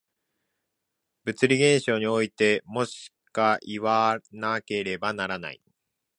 [1.25, 5.61] 物理現象においてもしかいわなければならない。